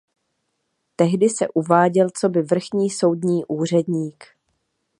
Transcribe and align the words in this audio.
Tehdy 0.95 1.29
se 1.29 1.47
uváděl 1.47 2.09
coby 2.19 2.41
vrchní 2.41 2.89
soudní 2.89 3.45
úředník. 3.45 4.23